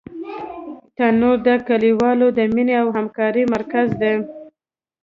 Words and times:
تنور 0.95 1.37
د 1.47 1.49
کلیوالو 1.67 2.27
د 2.37 2.39
مینې 2.53 2.75
او 2.81 2.87
همکارۍ 2.97 3.43
مرکز 3.55 3.87
دی 4.01 4.13